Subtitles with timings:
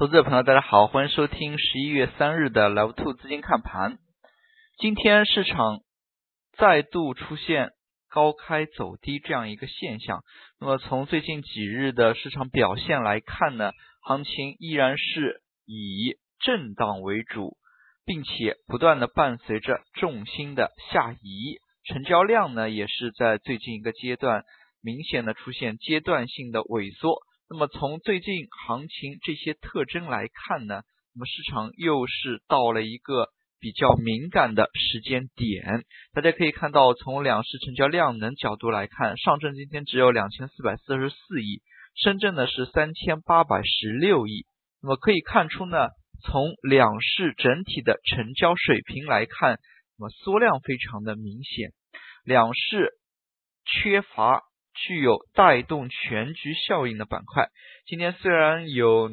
[0.00, 3.98] 投资者朋友，大家好，欢迎收听十一月三日的 Love Two 资金看盘。
[4.78, 5.80] 今天市场
[6.56, 7.72] 再度出现
[8.08, 10.22] 高开走低这样一个现象。
[10.58, 17.58] 那么从最近几日的市场表现来看呢，行情依然是以震荡为主，
[18.06, 24.44] 并且不断的伴随着重心的下移，成交量呢也是在最近一个阶段
[24.82, 27.18] 明显的出现阶段性的萎缩。
[27.52, 33.26] 那么从最近行情这些特征来看呢，那么市场又是到了一个
[33.58, 35.82] 比较敏感的时间点。
[36.12, 41.60] 大家可以看到，从两市成交量能角度来看，上证今天只有两千四百四十四亿，
[41.96, 44.46] 深圳呢是三千八百十六亿。
[44.80, 45.88] 那么可以看出呢，
[46.22, 49.58] 从两市整体的成交水平来看，
[49.98, 51.70] 那么缩量非常的明显，
[52.24, 52.92] 两市
[53.64, 54.42] 缺乏。
[54.80, 57.50] 具有带动全局效应的板块，
[57.84, 59.10] 今天虽然有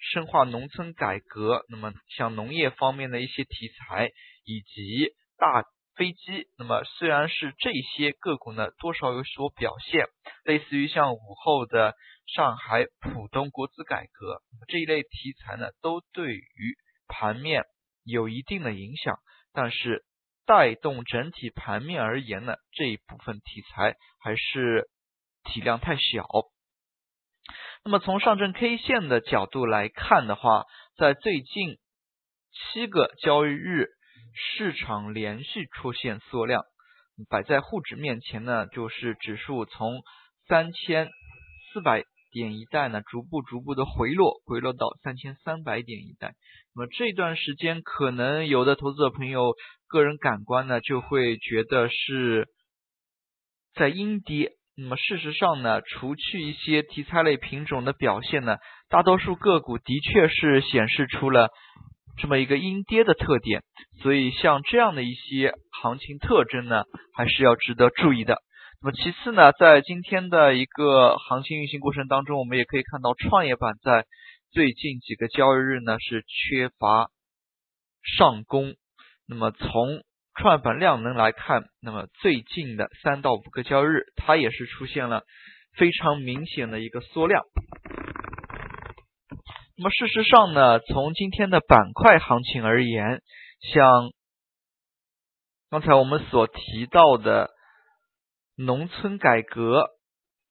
[0.00, 4.10] 深化农村改革，那么像农业方面的一些题材
[4.44, 5.62] 以及大
[5.94, 10.06] 飞机，那么虽然是这些个股呢多少有所表现，
[10.44, 11.94] 类似于像午后的
[12.26, 16.74] 上海浦东国资改革这一类题材呢，都对于
[17.06, 17.62] 盘面
[18.02, 19.16] 有一定的影响，
[19.52, 20.04] 但是
[20.44, 24.88] 带动整体盘面而言呢，这一部分题材还是。
[25.44, 26.26] 体量太小。
[27.84, 30.64] 那么从上证 K 线的角度来看的话，
[30.96, 31.76] 在最近
[32.72, 33.88] 七个交易日，
[34.32, 36.64] 市场连续出现缩量，
[37.28, 40.02] 摆在沪指面前呢，就是指数从
[40.48, 41.10] 三千
[41.72, 46.34] 四百点一带呢，逐步逐步的回落，回落到三千三百点一带。
[46.74, 49.54] 那么这段时间，可能有的投资者朋友
[49.88, 52.48] 个人感官呢，就会觉得是
[53.74, 54.52] 在阴跌。
[54.76, 58.56] 那么事实上呢，除去一些题材类品种的表现呢，
[58.88, 61.50] 大多数个股的确是显示出了
[62.20, 63.62] 这么一个阴跌的特点。
[64.02, 66.82] 所以像这样的一些行情特征呢，
[67.16, 68.38] 还是要值得注意的。
[68.82, 74.04] 那么其次呢，在今天的一个行情运行过程当中，我们也可以看到创业板在
[74.50, 77.10] 最近几个交易日呢是缺乏
[78.02, 78.74] 上攻。
[79.28, 80.02] 那么从
[80.36, 85.22] 创业板量能来看，那么最近的三到五个交易日，它也是出现了
[85.76, 87.42] 非常明显的一个缩量。
[89.76, 93.22] 那么事实上呢，从今天的板块行情而言，
[93.72, 94.10] 像
[95.70, 97.50] 刚才我们所提到的
[98.56, 99.88] 农村改革、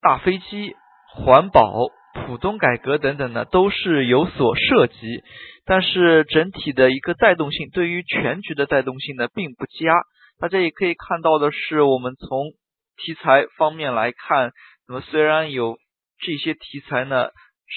[0.00, 0.74] 大飞机、
[1.14, 1.72] 环保。
[2.14, 5.22] 浦东改革等等呢，都是有所涉及，
[5.66, 9.92] 但是整体的一个带动性，对于全局的带动性呢，并不佳。
[10.38, 12.52] 大家也可以看到的是，我们从
[12.96, 14.52] 题材方面来看，
[14.86, 15.76] 那么虽然有
[16.18, 17.30] 这些题材呢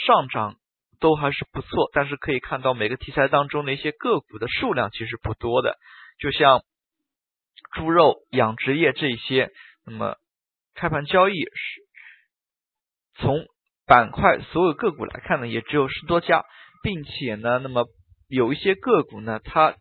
[0.06, 0.56] 上涨
[1.00, 5.76] 都还是不错，但是可以看到每个题材当中的一些个股的数量其实不多的，
[6.20, 6.62] 就像
[7.74, 9.50] 猪肉养殖业这些，
[9.86, 10.16] 那么
[10.76, 11.82] 开盘交易是
[13.16, 13.46] 从。
[13.88, 16.44] 板块所有个股来看呢，也只有十多家，
[16.84, 17.86] 并且呢，那么
[18.28, 19.76] 有一些个股呢，它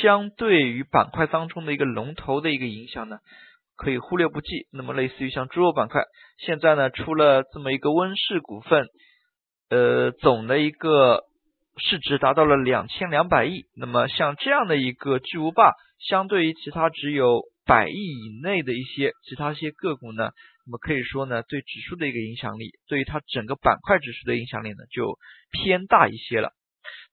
[0.00, 3.18] 相对于板块当中的一个龙头的一个影响呢，
[3.76, 4.68] 可以忽略不计。
[4.72, 6.04] 那么类似于像猪肉板块，
[6.38, 8.86] 现在呢出了这么一个温氏股份，
[9.70, 11.24] 呃，总的一个
[11.76, 13.64] 市值达到了两千两百亿。
[13.76, 20.30] 那么像这样的一个巨无霸，相对于其他只有百亿以内的一些其他一些个股呢？
[20.66, 25.18] 那么可以说呢，对指数的一个影响力，对于它整个板块指数的影响力呢，就
[25.50, 26.52] 偏大一些了。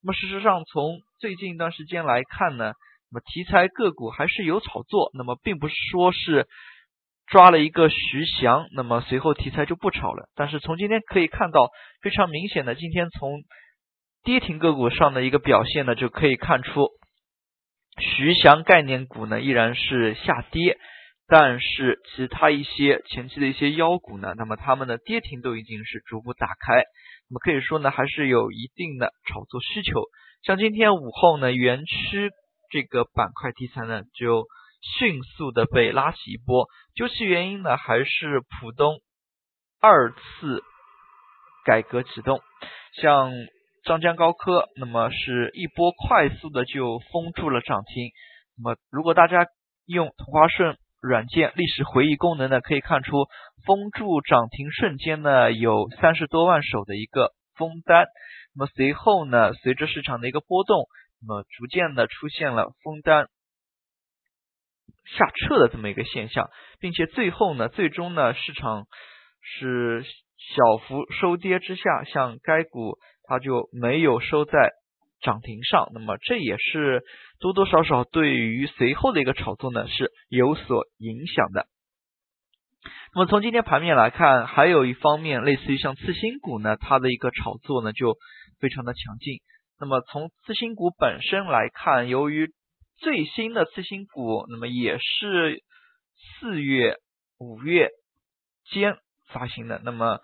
[0.02, 2.74] 那么事实上，从最近一段时间来看呢，
[3.12, 6.48] 那么题材个股还是有炒作，那么并不是说是
[7.28, 10.30] 抓了一个徐翔，那么随后题材就不炒了。
[10.36, 11.70] 但是从今天可以看到，
[12.02, 13.44] 非常明显的，今天从
[14.24, 16.88] 跌停个股上的一个表现呢，就可以看出
[18.00, 20.78] 徐翔概念股呢依然是下跌。
[21.34, 26.84] 但是其他一些前期的一些妖股呢，那么它们的跌停都已经是逐步打开，
[27.30, 30.04] 那么可以说呢，还是有一定的炒作需求。
[30.44, 32.32] 像今天午后呢，园区
[32.70, 34.44] 这个板块题材呢，就
[35.00, 39.00] 迅速的被拉起一波，究其原因呢，还是浦东
[39.80, 40.62] 二次
[41.64, 42.42] 改革启动，
[43.02, 43.32] 像
[43.86, 48.12] 张江高科，那么是一波快速的就封住了涨停。
[48.58, 49.48] 那么如果大家
[49.86, 50.76] 用同花顺。
[51.02, 53.26] 软件历史回忆功能呢，可以看出
[53.66, 58.06] 封住涨停瞬间呢有三十多万手的一个封单，
[58.56, 60.86] 那么随后呢，随着市场的一个波动，
[61.22, 63.28] 那么逐渐的出现了封单
[65.18, 66.50] 下撤的这么一个现象，
[66.80, 68.86] 并且最后呢，最终呢，市场
[69.42, 74.72] 是小幅收跌之下，像该股它就没有收在
[75.22, 77.04] 涨停上，那么这也是
[77.40, 81.68] 多多少少对于随后的一个炒作呢是有所影响的。
[83.14, 88.18] 那么从今天盘面来看，还有一方面，类似于像次新股呢，它的一个炒作呢就
[88.60, 89.40] 非常的强劲。
[89.80, 92.50] 那么从次新股本身来看，由于
[92.98, 95.64] 最新的次新股，那么也是
[96.40, 96.96] 四月、
[97.38, 97.90] 五月
[98.72, 98.96] 间
[99.28, 99.82] 发行的。
[99.84, 100.20] 那么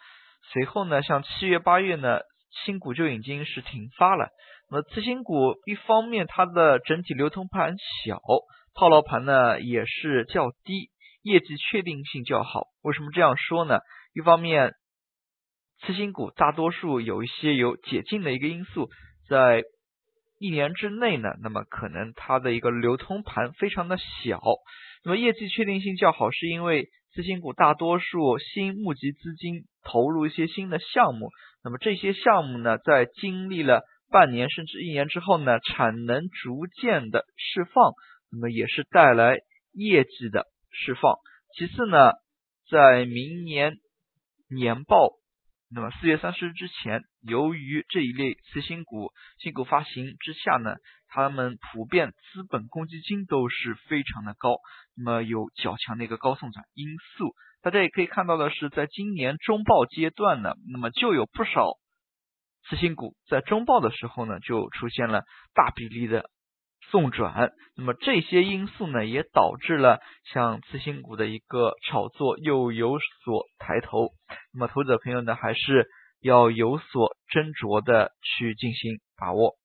[0.53, 2.21] 随后呢，像七月、八月呢，
[2.65, 4.29] 新股就已经是停发了。
[4.69, 7.75] 那么次新股一方面它的整体流通盘
[8.05, 8.21] 小，
[8.73, 10.89] 套牢盘呢也是较低。
[11.23, 13.79] 业绩确定性较好，为什么这样说呢？
[14.13, 14.71] 一方面，
[15.81, 18.87] 次新股大多数有一些有解禁的一个因素，
[19.27, 19.63] 在
[20.39, 24.39] 一年之内呢，那么可能它的一个流通盘非常的小。
[25.03, 31.29] 那么业绩确定性较好，是因为次新股大多数新募集资金投入一些新的项目，
[31.61, 37.93] 那么这些项目呢，在经历了半年甚至一年之后呢，产能逐渐的释放，
[38.31, 39.39] 那么也是带来
[39.73, 40.45] 业绩的。
[40.69, 41.15] 释放。
[41.55, 42.11] 其次呢，
[42.69, 43.77] 在明年
[44.47, 45.13] 年报，
[45.71, 50.75] 那么四月三十日之前，由于这一类次新股新股发行之下呢，
[51.07, 54.57] 他们普遍资本公积金都是非常的高，
[54.95, 56.85] 那么有较强的一个高送转因
[57.17, 57.33] 素。
[57.63, 61.71] 大家也可以看到的是，在今年中报阶段呢，那么就有不少
[62.69, 65.23] 次新股在中报的时候呢，就出现了
[65.53, 66.29] 大比例的。
[66.89, 69.99] 送转，那么这些因素呢，也导致了
[70.31, 74.11] 像次新股的一个炒作又有所抬头。
[74.53, 75.85] 那么投资者朋友呢，还是
[76.21, 79.55] 要有所斟酌的去进行把握。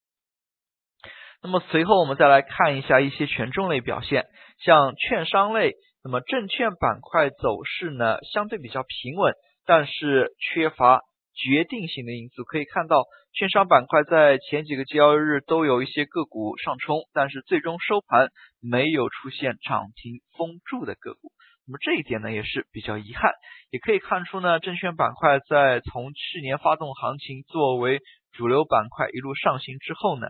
[1.44, 4.26] 那么随后我们再来看一下一些权重类表现，
[4.58, 9.32] 像券商类，那么证券板块走势呢相对比较平稳，
[9.64, 11.02] 但是缺乏。
[11.34, 18.28] 决定性的因素可以看到，券商板块在前几个交易日都有一些个股上冲，但是最终收盘
[18.60, 21.32] 没有出现涨停封住的个股。
[21.66, 23.32] 那么这一点呢也是比较遗憾。
[23.70, 28.00] 也可以看出呢，证券板块在从去年发动行情作为
[28.32, 30.26] 主流板块一路上行之后呢，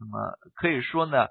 [0.00, 1.26] 那么可以说呢，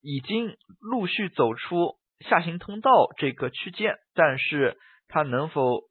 [0.00, 4.78] 已经陆续走出下行通道这个区间，但是
[5.08, 5.82] 它能否？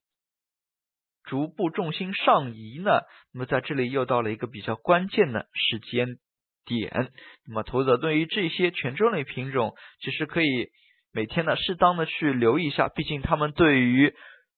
[1.23, 3.01] 逐步重心上移呢，
[3.33, 6.17] 那么在这里又到了一个比较关键的时间
[6.65, 7.11] 点。
[7.47, 10.69] 那么投资者对于这些权重类品种，其实可以
[11.13, 14.13] 每天呢适当的去留意一下，毕竟他们对于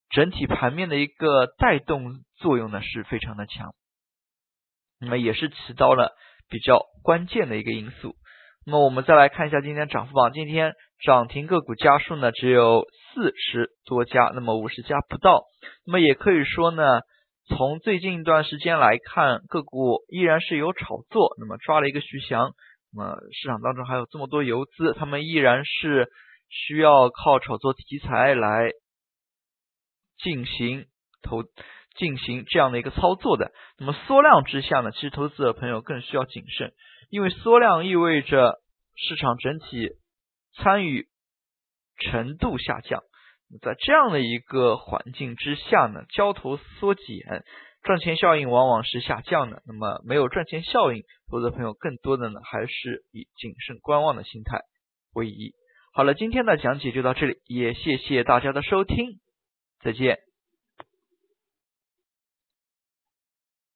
[0.09, 3.73] 整体盘面的一个带动作用呢是非常的强，
[5.00, 6.15] 那么也是起到了
[6.50, 8.15] 比较关键的一个因素。
[8.65, 10.73] 那么我们再来看一下今天涨幅榜，今天
[11.03, 15.44] 涨停个股家数呢只有四十多家，那么五十家不到。
[15.85, 17.01] 那么也可以说呢，
[17.47, 22.53] 从最近一段时间来看，个股依然是有炒作，那么抓了一个徐翔。
[22.91, 26.07] 那么市场当中还有这么多游资，他们依然是
[26.50, 28.71] 需要靠炒作题材来
[30.17, 30.85] 进行
[31.21, 31.44] 投
[31.95, 33.51] 进行这样的一个操作的。
[33.77, 36.73] 那么缩量之下呢，其实投资者朋友更需要谨慎。
[37.09, 38.61] 因为缩量意味着
[38.95, 39.89] 市场整体
[40.55, 41.07] 参与
[41.97, 43.01] 程度下降，
[43.61, 47.43] 在这样的一个环境之下呢，交投缩减，
[47.83, 49.61] 赚钱效应往往是下降的。
[49.65, 54.62] 那么没有赚钱效应，投资朋友更多的呢还是以谨慎观望的心态
[55.13, 55.53] 为宜。
[55.93, 59.19] 好了，今天的讲解就到这里，也谢谢大家的收听，
[59.81, 60.25] 再见。